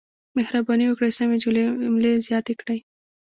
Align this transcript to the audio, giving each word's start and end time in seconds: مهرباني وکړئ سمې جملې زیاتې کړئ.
مهرباني 0.35 0.85
وکړئ 0.87 1.11
سمې 1.19 1.37
جملې 1.83 2.11
زیاتې 2.27 2.53
کړئ. 2.61 2.79